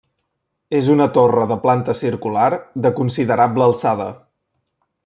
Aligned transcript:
És 0.77 0.87
una 0.93 1.07
torre 1.17 1.43
de 1.51 1.57
planta 1.67 1.95
circular 2.01 2.49
de 2.87 2.95
considerable 3.03 3.71
alçada. 3.71 4.13